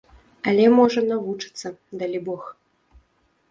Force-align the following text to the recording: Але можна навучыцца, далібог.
Але 0.51 0.63
можна 0.79 1.03
навучыцца, 1.11 1.67
далібог. 2.01 2.51